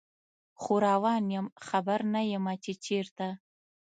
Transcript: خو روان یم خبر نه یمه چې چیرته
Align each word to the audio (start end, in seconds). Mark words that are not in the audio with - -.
خو 0.61 0.73
روان 0.87 1.23
یم 1.35 1.45
خبر 1.67 1.99
نه 2.13 2.21
یمه 2.31 2.53
چې 2.63 2.71
چیرته 2.85 3.27